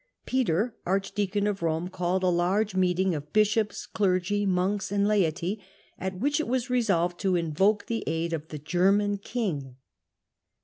[0.25, 5.61] Peter, archdeacon of Bome, called a large meeting of bishops, clergy, monks, and laity,
[5.99, 9.75] at which it was resolved to invoke the aid of the German king.